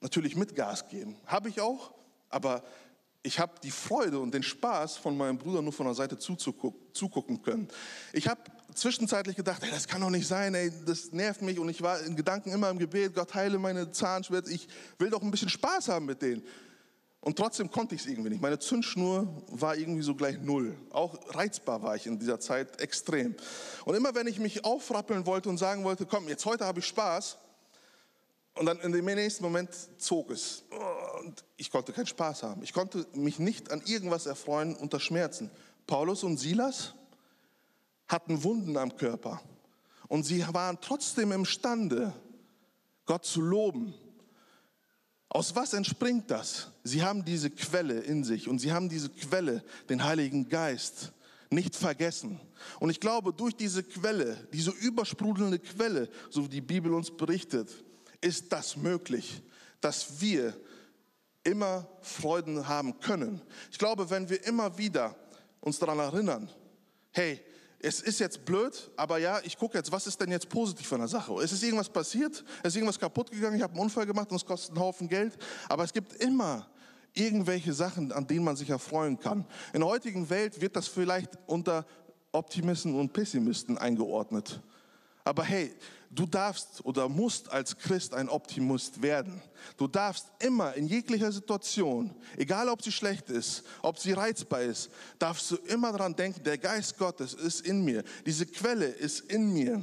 [0.02, 1.16] natürlich mit Gas geben.
[1.26, 1.92] Habe ich auch,
[2.28, 2.62] aber
[3.22, 7.40] ich habe die Freude und den Spaß von meinem Bruder nur von der Seite zugucken
[7.42, 7.68] können.
[8.12, 8.40] Ich habe
[8.74, 12.00] zwischenzeitlich gedacht, ey, das kann doch nicht sein, ey, das nervt mich und ich war
[12.00, 15.88] in Gedanken immer im Gebet, Gott heile meine Zahnschmerzen, ich will doch ein bisschen Spaß
[15.88, 16.42] haben mit denen.
[17.20, 18.42] Und trotzdem konnte ich es irgendwie nicht.
[18.42, 20.76] Meine Zündschnur war irgendwie so gleich null.
[20.90, 23.36] Auch reizbar war ich in dieser Zeit extrem.
[23.84, 26.86] Und immer wenn ich mich aufrappeln wollte und sagen wollte, komm, jetzt heute habe ich
[26.86, 27.38] Spaß,
[28.54, 30.64] und dann in dem nächsten Moment zog es.
[31.20, 32.62] Und ich konnte keinen Spaß haben.
[32.62, 35.50] Ich konnte mich nicht an irgendwas erfreuen unter Schmerzen.
[35.86, 36.94] Paulus und Silas
[38.12, 39.40] hatten Wunden am Körper.
[40.08, 42.12] Und sie waren trotzdem imstande,
[43.06, 43.94] Gott zu loben.
[45.28, 46.70] Aus was entspringt das?
[46.84, 51.12] Sie haben diese Quelle in sich und sie haben diese Quelle, den Heiligen Geist,
[51.48, 52.38] nicht vergessen.
[52.80, 57.70] Und ich glaube, durch diese Quelle, diese übersprudelnde Quelle, so wie die Bibel uns berichtet,
[58.20, 59.42] ist das möglich,
[59.80, 60.54] dass wir
[61.44, 63.40] immer Freuden haben können.
[63.70, 65.16] Ich glaube, wenn wir immer wieder
[65.60, 66.48] uns daran erinnern,
[67.10, 67.40] hey,
[67.82, 71.00] es ist jetzt blöd, aber ja, ich gucke jetzt, was ist denn jetzt positiv an
[71.00, 71.34] der Sache?
[71.42, 74.36] Es ist irgendwas passiert, es ist irgendwas kaputt gegangen, ich habe einen Unfall gemacht und
[74.36, 75.36] es kostet einen Haufen Geld,
[75.68, 76.68] aber es gibt immer
[77.12, 79.44] irgendwelche Sachen, an denen man sich erfreuen kann.
[79.72, 81.84] In der heutigen Welt wird das vielleicht unter
[82.30, 84.60] Optimisten und Pessimisten eingeordnet.
[85.24, 85.74] Aber hey,
[86.14, 89.40] du darfst oder musst als Christ ein Optimist werden.
[89.76, 94.90] Du darfst immer in jeglicher Situation, egal ob sie schlecht ist, ob sie reizbar ist,
[95.18, 98.04] darfst du immer daran denken, der Geist Gottes ist in mir.
[98.26, 99.82] Diese Quelle ist in mir.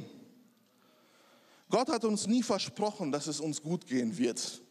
[1.68, 4.62] Gott hat uns nie versprochen, dass es uns gut gehen wird.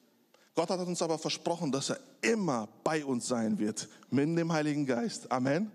[0.56, 4.86] Gott hat uns aber versprochen, dass er immer bei uns sein wird, mit dem Heiligen
[4.86, 5.32] Geist.
[5.32, 5.72] Amen.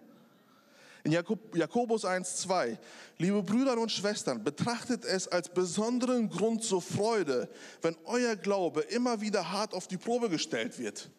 [1.05, 2.79] In Jakobus 1,2,
[3.19, 7.51] liebe Brüder und Schwestern, betrachtet es als besonderen Grund zur Freude,
[7.83, 11.11] wenn euer Glaube immer wieder hart auf die Probe gestellt wird.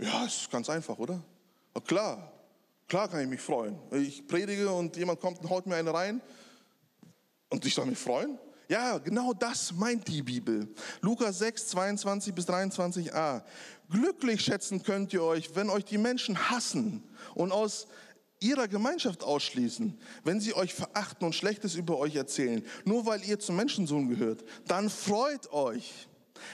[0.00, 1.20] Ja, ist ganz einfach, oder?
[1.74, 2.32] Na klar,
[2.86, 3.76] klar kann ich mich freuen.
[3.90, 6.20] Ich predige und jemand kommt und haut mir eine rein
[7.48, 8.38] und ich soll mich freuen.
[8.68, 10.68] Ja, genau das meint die Bibel.
[11.00, 13.42] Lukas 6, 22 bis 23a.
[13.90, 17.02] Glücklich schätzen könnt ihr euch, wenn euch die Menschen hassen
[17.34, 17.86] und aus
[18.46, 23.38] ihrer Gemeinschaft ausschließen, wenn sie euch verachten und Schlechtes über euch erzählen, nur weil ihr
[23.38, 26.08] zum Menschensohn gehört, dann freut euch.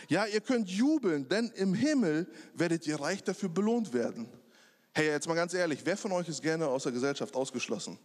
[0.08, 4.28] Ja, ihr könnt jubeln, denn im Himmel werdet ihr reich dafür belohnt werden.
[4.94, 7.98] Hey, jetzt mal ganz ehrlich, wer von euch ist gerne aus der Gesellschaft ausgeschlossen?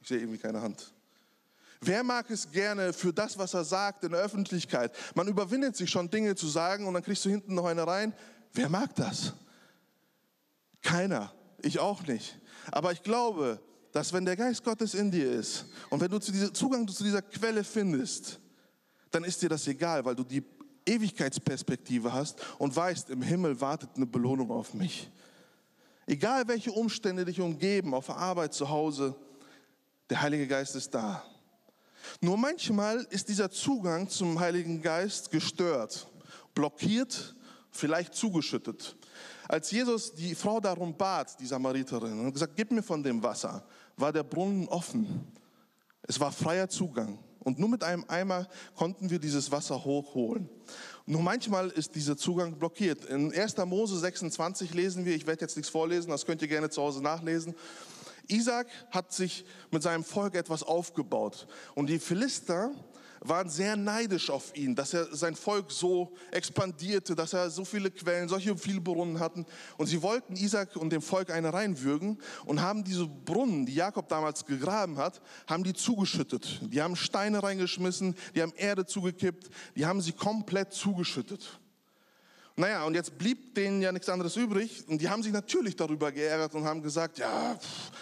[0.00, 0.92] Ich sehe irgendwie keine Hand.
[1.80, 4.94] Wer mag es gerne für das, was er sagt in der Öffentlichkeit?
[5.16, 8.14] Man überwindet sich schon, Dinge zu sagen und dann kriegst du hinten noch eine rein.
[8.52, 9.32] Wer mag das?
[10.80, 11.34] Keiner.
[11.60, 12.38] Ich auch nicht.
[12.70, 13.60] Aber ich glaube,
[13.92, 17.62] dass wenn der Geist Gottes in dir ist und wenn du Zugang zu dieser Quelle
[17.64, 18.40] findest,
[19.10, 20.42] dann ist dir das egal, weil du die
[20.86, 25.10] Ewigkeitsperspektive hast und weißt, im Himmel wartet eine Belohnung auf mich.
[26.06, 29.14] Egal welche Umstände dich umgeben, auf der Arbeit, zu Hause,
[30.10, 31.22] der Heilige Geist ist da.
[32.20, 36.08] Nur manchmal ist dieser Zugang zum Heiligen Geist gestört,
[36.54, 37.36] blockiert,
[37.70, 38.96] vielleicht zugeschüttet.
[39.52, 43.62] Als Jesus die Frau darum bat, die Samariterin, und gesagt, gib mir von dem Wasser,
[43.98, 45.30] war der Brunnen offen.
[46.08, 47.18] Es war freier Zugang.
[47.40, 50.48] Und nur mit einem Eimer konnten wir dieses Wasser hochholen.
[51.04, 53.04] Nur manchmal ist dieser Zugang blockiert.
[53.04, 53.58] In 1.
[53.66, 57.02] Mose 26 lesen wir, ich werde jetzt nichts vorlesen, das könnt ihr gerne zu Hause
[57.02, 57.54] nachlesen.
[58.28, 61.46] Isaac hat sich mit seinem Volk etwas aufgebaut.
[61.74, 62.72] Und die Philister
[63.24, 67.90] waren sehr neidisch auf ihn, dass er sein Volk so expandierte, dass er so viele
[67.90, 69.46] Quellen, solche viele Brunnen hatten.
[69.76, 74.08] Und sie wollten Isaac und dem Volk eine reinwürgen und haben diese Brunnen, die Jakob
[74.08, 76.60] damals gegraben hat, haben die zugeschüttet.
[76.62, 81.60] Die haben Steine reingeschmissen, die haben Erde zugekippt, die haben sie komplett zugeschüttet.
[82.56, 84.84] Naja, und jetzt blieb denen ja nichts anderes übrig.
[84.88, 87.92] Und die haben sich natürlich darüber geärgert und haben gesagt, ja, pff,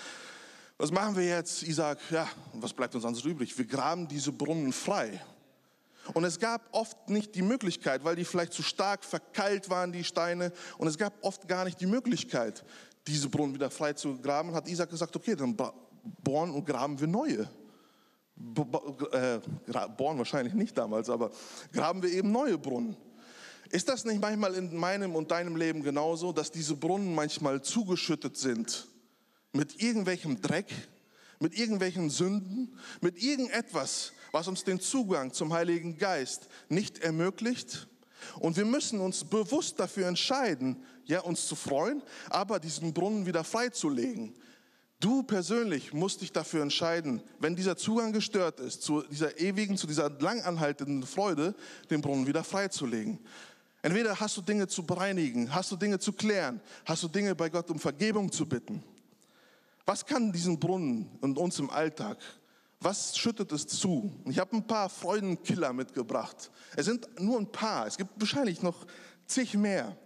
[0.80, 1.62] was machen wir jetzt?
[1.62, 3.56] Isaac, ja, was bleibt uns sonst übrig?
[3.56, 5.22] Wir graben diese Brunnen frei.
[6.14, 10.04] Und es gab oft nicht die Möglichkeit, weil die vielleicht zu stark verkeilt waren, die
[10.04, 10.52] Steine.
[10.78, 12.64] Und es gab oft gar nicht die Möglichkeit,
[13.06, 14.54] diese Brunnen wieder frei zu graben.
[14.54, 17.42] Hat Isaac gesagt, okay, dann bohren und graben wir neue.
[19.12, 19.38] Äh,
[19.98, 21.30] bohren wahrscheinlich nicht damals, aber
[21.74, 22.96] graben wir eben neue Brunnen.
[23.68, 28.38] Ist das nicht manchmal in meinem und deinem Leben genauso, dass diese Brunnen manchmal zugeschüttet
[28.38, 28.88] sind
[29.52, 30.72] mit irgendwelchem Dreck,
[31.38, 37.88] mit irgendwelchen Sünden, mit irgendetwas, was uns den Zugang zum Heiligen Geist nicht ermöglicht.
[38.38, 43.44] Und wir müssen uns bewusst dafür entscheiden, ja, uns zu freuen, aber diesen Brunnen wieder
[43.44, 44.34] freizulegen.
[45.00, 49.86] Du persönlich musst dich dafür entscheiden, wenn dieser Zugang gestört ist, zu dieser ewigen, zu
[49.86, 51.54] dieser langanhaltenden Freude,
[51.88, 53.18] den Brunnen wieder freizulegen.
[53.80, 57.48] Entweder hast du Dinge zu bereinigen, hast du Dinge zu klären, hast du Dinge bei
[57.48, 58.84] Gott um Vergebung zu bitten.
[59.86, 62.18] Was kann diesen Brunnen und uns im Alltag,
[62.80, 64.10] was schüttet es zu?
[64.26, 66.50] Ich habe ein paar Freudenkiller mitgebracht.
[66.76, 68.86] Es sind nur ein paar, es gibt wahrscheinlich noch
[69.26, 69.96] zig mehr.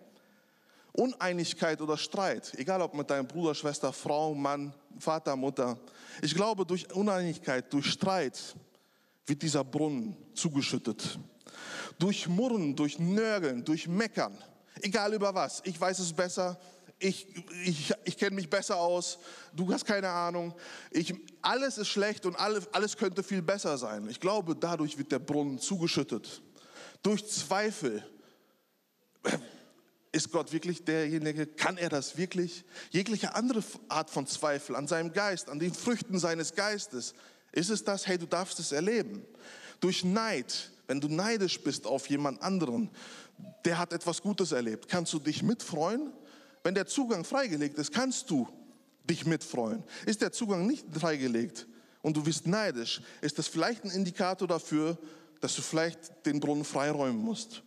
[0.92, 5.76] Uneinigkeit oder Streit, egal ob mit deinem Bruder, Schwester, Frau, Mann, Vater, Mutter.
[6.22, 8.54] Ich glaube, durch Uneinigkeit, durch Streit
[9.26, 11.18] wird dieser Brunnen zugeschüttet.
[11.98, 14.36] Durch Murren, durch Nörgeln, durch Meckern,
[14.82, 15.62] egal über was.
[15.64, 16.58] Ich weiß es besser,
[16.98, 17.26] ich,
[17.64, 19.18] ich, ich kenne mich besser aus,
[19.52, 20.54] du hast keine Ahnung.
[20.90, 24.08] Ich, alles ist schlecht und alles, alles könnte viel besser sein.
[24.08, 26.42] Ich glaube, dadurch wird der Brunnen zugeschüttet.
[27.02, 28.04] Durch Zweifel.
[30.12, 31.46] Ist Gott wirklich derjenige?
[31.46, 32.64] Kann er das wirklich?
[32.90, 37.14] Jegliche andere Art von Zweifel an seinem Geist, an den Früchten seines Geistes.
[37.50, 38.06] Ist es das?
[38.06, 39.26] Hey, du darfst es erleben.
[39.80, 42.90] Durch Neid, wenn du neidisch bist auf jemand anderen,
[43.64, 46.12] der hat etwas Gutes erlebt, kannst du dich mitfreuen
[46.64, 48.48] wenn der Zugang freigelegt ist, kannst du
[49.08, 49.84] dich mitfreuen.
[50.06, 51.68] Ist der Zugang nicht freigelegt
[52.02, 54.98] und du bist neidisch, ist das vielleicht ein Indikator dafür,
[55.40, 57.62] dass du vielleicht den Brunnen freiräumen musst.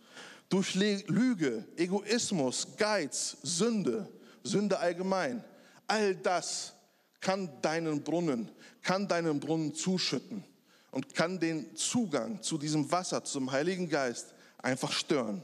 [0.48, 4.08] Durch Lüge, Egoismus, Geiz, Sünde,
[4.42, 5.44] Sünde allgemein,
[5.86, 6.74] all das
[7.20, 8.50] kann deinen Brunnen,
[8.82, 10.42] kann deinen Brunnen zuschütten
[10.90, 15.42] und kann den Zugang zu diesem Wasser, zum Heiligen Geist einfach stören.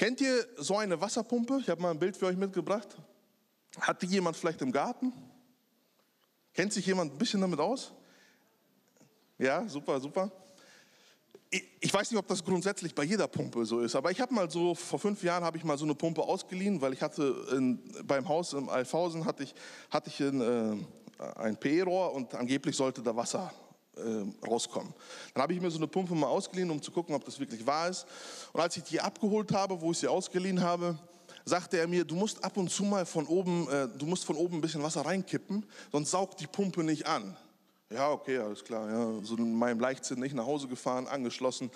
[0.00, 1.58] Kennt ihr so eine Wasserpumpe?
[1.60, 2.88] Ich habe mal ein Bild für euch mitgebracht.
[3.78, 5.12] Hat die jemand vielleicht im Garten?
[6.54, 7.92] Kennt sich jemand ein bisschen damit aus?
[9.36, 10.32] Ja, super, super.
[11.50, 14.50] Ich weiß nicht, ob das grundsätzlich bei jeder Pumpe so ist, aber ich habe mal
[14.50, 17.78] so, vor fünf Jahren habe ich mal so eine Pumpe ausgeliehen, weil ich hatte in,
[18.06, 19.54] beim Haus im Alfhausen hatte ich,
[19.90, 23.52] hatte ich ein, äh, ein PE-Rohr und angeblich sollte da Wasser
[24.00, 24.92] äh, rauskommen.
[25.34, 27.66] Dann habe ich mir so eine Pumpe mal ausgeliehen, um zu gucken, ob das wirklich
[27.66, 28.06] wahr ist.
[28.52, 30.98] Und als ich die abgeholt habe, wo ich sie ausgeliehen habe,
[31.44, 34.36] sagte er mir, du musst ab und zu mal von oben, äh, du musst von
[34.36, 37.36] oben ein bisschen Wasser reinkippen, sonst saugt die Pumpe nicht an.
[37.92, 38.88] Ja, okay, alles klar.
[38.88, 39.24] Ja.
[39.24, 41.72] So in meinem Leichtsinn nicht nach Hause gefahren, angeschlossen,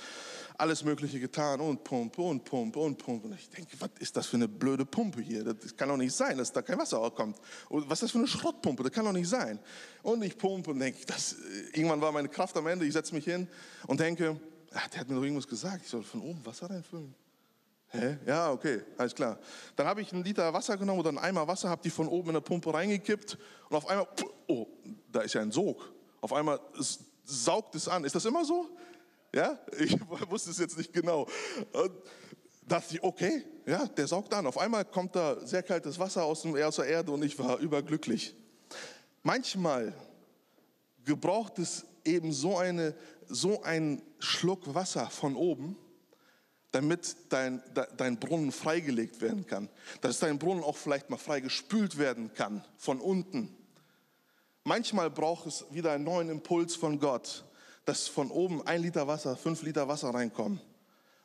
[0.56, 3.26] alles Mögliche getan und Pumpe und Pumpe und Pumpe.
[3.26, 5.42] Und ich denke, was ist das für eine blöde Pumpe hier?
[5.42, 7.38] Das kann doch nicht sein, dass da kein Wasser kommt.
[7.68, 8.82] Und was ist das für eine Schrottpumpe?
[8.82, 9.58] Das kann doch nicht sein.
[10.02, 12.86] Und ich pumpe und denke, das, äh, irgendwann war meine Kraft am Ende.
[12.86, 13.48] Ich setze mich hin
[13.86, 14.40] und denke,
[14.72, 15.82] ach, der hat mir doch irgendwas gesagt.
[15.84, 17.14] Ich soll von oben Wasser reinfüllen.
[17.88, 18.18] Hä?
[18.26, 19.38] Ja, okay, alles klar.
[19.76, 22.28] Dann habe ich einen Liter Wasser genommen oder einen Eimer Wasser, habe die von oben
[22.28, 23.38] in der Pumpe reingekippt
[23.68, 24.06] und auf einmal,
[24.48, 24.66] oh,
[25.10, 25.92] da ist ja ein Sog.
[26.20, 26.58] Auf einmal
[27.24, 28.04] saugt es an.
[28.04, 28.68] Ist das immer so?
[29.34, 29.98] Ja, ich
[30.30, 31.26] wusste es jetzt nicht genau.
[31.72, 31.92] Und
[32.66, 34.46] dachte ich, okay, ja, der saugt an.
[34.46, 38.34] Auf einmal kommt da sehr kaltes Wasser aus, der Erde und ich war überglücklich.
[39.22, 39.92] Manchmal
[41.04, 42.94] gebraucht es eben so, eine,
[43.26, 45.76] so einen Schluck Wasser von oben,
[46.70, 47.62] damit dein,
[47.96, 49.68] dein Brunnen freigelegt werden kann.
[50.00, 53.56] Dass dein Brunnen auch vielleicht mal freigespült werden kann von unten.
[54.62, 57.44] Manchmal braucht es wieder einen neuen Impuls von Gott,
[57.84, 60.60] dass von oben ein Liter Wasser, fünf Liter Wasser reinkommen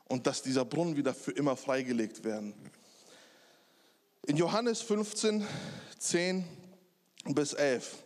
[0.08, 2.54] und dass dieser Brunnen wieder für immer freigelegt werden.
[4.26, 5.46] In Johannes 15,
[5.98, 6.44] 10
[7.26, 8.04] bis 11.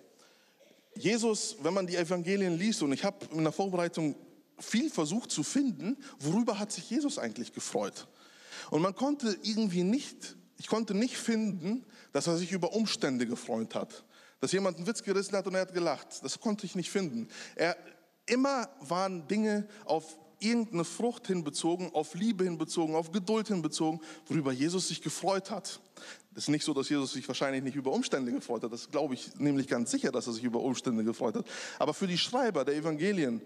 [0.95, 4.15] Jesus, wenn man die Evangelien liest, und ich habe in der Vorbereitung
[4.59, 8.07] viel versucht zu finden, worüber hat sich Jesus eigentlich gefreut.
[8.69, 13.73] Und man konnte irgendwie nicht, ich konnte nicht finden, dass er sich über Umstände gefreut
[13.73, 14.03] hat
[14.43, 16.21] dass jemand einen Witz gerissen hat und er hat gelacht.
[16.21, 17.29] Das konnte ich nicht finden.
[17.55, 17.77] Er,
[18.25, 24.89] immer waren Dinge auf irgendeine Frucht hinbezogen, auf Liebe hinbezogen, auf Geduld hinbezogen, worüber Jesus
[24.89, 25.79] sich gefreut hat.
[26.35, 28.73] Es ist nicht so, dass Jesus sich wahrscheinlich nicht über Umstände gefreut hat.
[28.73, 31.45] Das glaube ich nämlich ganz sicher, dass er sich über Umstände gefreut hat.
[31.79, 33.41] Aber für die Schreiber der Evangelien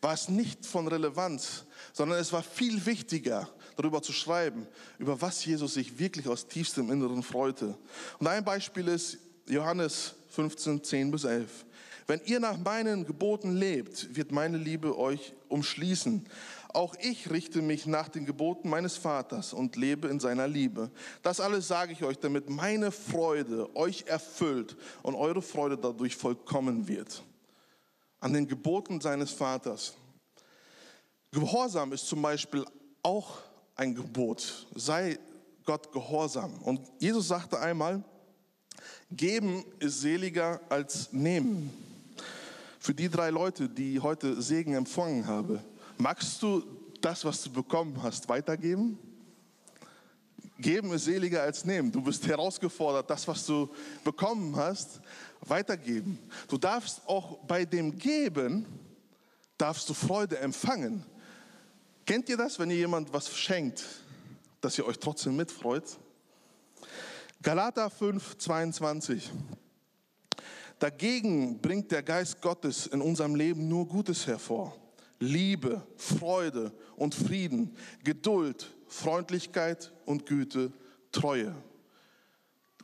[0.00, 4.66] war es nicht von Relevanz, sondern es war viel wichtiger, darüber zu schreiben,
[4.98, 7.76] über was Jesus sich wirklich aus tiefstem Inneren freute.
[8.18, 11.66] Und ein Beispiel ist Johannes 15, 10 bis 11.
[12.06, 16.26] Wenn ihr nach meinen Geboten lebt, wird meine Liebe euch umschließen.
[16.72, 20.90] Auch ich richte mich nach den Geboten meines Vaters und lebe in seiner Liebe.
[21.22, 26.86] Das alles sage ich euch, damit meine Freude euch erfüllt und eure Freude dadurch vollkommen
[26.86, 27.22] wird.
[28.20, 29.94] An den Geboten seines Vaters.
[31.32, 32.64] Gehorsam ist zum Beispiel
[33.02, 33.38] auch
[33.74, 34.66] ein Gebot.
[34.74, 35.18] Sei
[35.64, 36.52] Gott gehorsam.
[36.62, 38.04] Und Jesus sagte einmal,
[39.10, 41.89] Geben ist seliger als nehmen.
[42.82, 45.60] Für die drei Leute, die heute Segen empfangen haben,
[45.98, 46.64] magst du
[47.02, 48.98] das, was du bekommen hast, weitergeben?
[50.58, 51.92] Geben ist seliger als nehmen.
[51.92, 53.68] Du bist herausgefordert, das, was du
[54.02, 55.02] bekommen hast,
[55.42, 56.18] weitergeben.
[56.48, 58.64] Du darfst auch bei dem Geben,
[59.58, 61.04] darfst du Freude empfangen.
[62.06, 63.84] Kennt ihr das, wenn ihr jemand was schenkt,
[64.62, 65.98] dass ihr euch trotzdem mitfreut?
[67.42, 69.30] Galater 5, 22.
[70.80, 74.74] Dagegen bringt der Geist Gottes in unserem Leben nur Gutes hervor.
[75.18, 80.72] Liebe, Freude und Frieden, Geduld, Freundlichkeit und Güte,
[81.12, 81.54] Treue.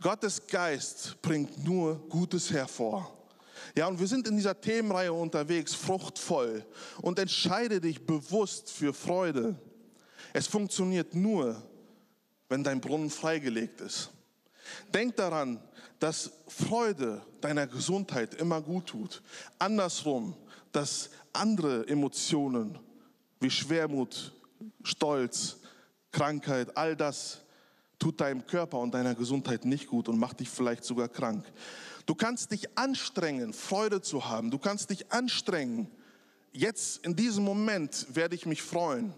[0.02, 3.16] Gottes Geist bringt nur Gutes hervor.
[3.74, 6.66] Ja, und wir sind in dieser Themenreihe unterwegs, fruchtvoll.
[7.00, 9.58] Und entscheide dich bewusst für Freude.
[10.34, 11.62] Es funktioniert nur,
[12.50, 14.10] wenn dein Brunnen freigelegt ist.
[14.92, 15.62] Denk daran,
[15.98, 19.22] dass Freude deiner Gesundheit immer gut tut.
[19.58, 20.34] Andersrum,
[20.72, 22.78] dass andere Emotionen
[23.40, 24.32] wie Schwermut,
[24.82, 25.58] Stolz,
[26.12, 27.42] Krankheit, all das
[27.98, 31.44] tut deinem Körper und deiner Gesundheit nicht gut und macht dich vielleicht sogar krank.
[32.04, 34.50] Du kannst dich anstrengen, Freude zu haben.
[34.50, 35.90] Du kannst dich anstrengen.
[36.52, 39.12] Jetzt in diesem Moment werde ich mich freuen.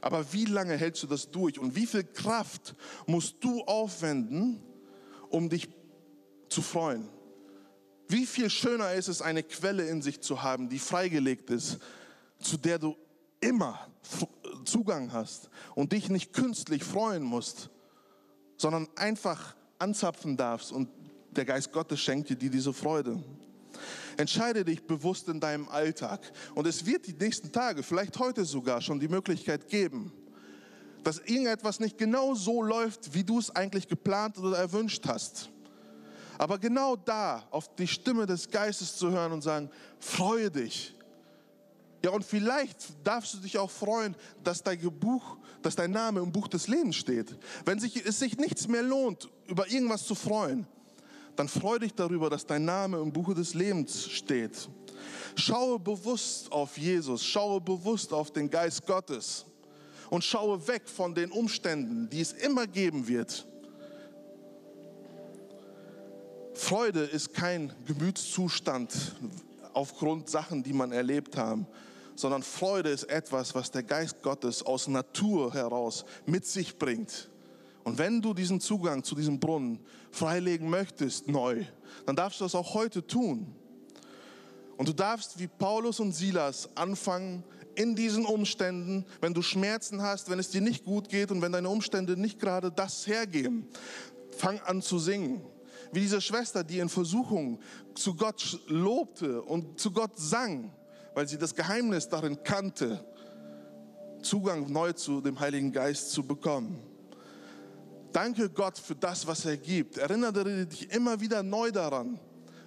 [0.00, 2.74] Aber wie lange hältst du das durch und wie viel Kraft
[3.06, 4.62] musst du aufwenden,
[5.28, 5.68] um dich
[6.48, 7.08] zu freuen.
[8.08, 11.78] Wie viel schöner ist es, eine Quelle in sich zu haben, die freigelegt ist,
[12.40, 12.96] zu der du
[13.40, 13.88] immer
[14.64, 17.70] Zugang hast und dich nicht künstlich freuen musst,
[18.56, 20.88] sondern einfach anzapfen darfst und
[21.30, 23.22] der Geist Gottes schenkt dir diese Freude.
[24.16, 28.80] Entscheide dich bewusst in deinem Alltag und es wird die nächsten Tage, vielleicht heute sogar
[28.80, 30.12] schon die Möglichkeit geben,
[31.04, 35.50] dass irgendetwas nicht genau so läuft, wie du es eigentlich geplant oder erwünscht hast.
[36.38, 40.94] Aber genau da auf die Stimme des Geistes zu hören und sagen, freue dich.
[42.04, 44.14] Ja, und vielleicht darfst du dich auch freuen,
[44.44, 47.36] dass dein Buch, dass dein Name im Buch des Lebens steht.
[47.64, 50.64] Wenn sich, es sich nichts mehr lohnt, über irgendwas zu freuen,
[51.34, 54.68] dann freu dich darüber, dass dein Name im Buche des Lebens steht.
[55.34, 59.44] Schaue bewusst auf Jesus, schaue bewusst auf den Geist Gottes
[60.10, 63.46] und schaue weg von den Umständen, die es immer geben wird.
[66.58, 69.14] Freude ist kein Gemütszustand
[69.74, 71.68] aufgrund Sachen, die man erlebt haben,
[72.16, 77.30] sondern Freude ist etwas, was der Geist Gottes aus Natur heraus mit sich bringt.
[77.84, 79.78] Und wenn du diesen Zugang zu diesem Brunnen
[80.10, 81.64] freilegen möchtest, neu,
[82.06, 83.54] dann darfst du das auch heute tun.
[84.76, 87.44] Und du darfst wie Paulus und Silas anfangen,
[87.76, 91.52] in diesen Umständen, wenn du Schmerzen hast, wenn es dir nicht gut geht und wenn
[91.52, 93.68] deine Umstände nicht gerade das hergeben,
[94.36, 95.40] fang an zu singen.
[95.92, 97.60] Wie diese Schwester, die in Versuchung
[97.94, 100.72] zu Gott lobte und zu Gott sang,
[101.14, 103.04] weil sie das Geheimnis darin kannte,
[104.22, 106.82] Zugang neu zu dem Heiligen Geist zu bekommen.
[108.12, 109.96] Danke Gott für das, was er gibt.
[109.98, 112.18] Erinnere dich immer wieder neu daran.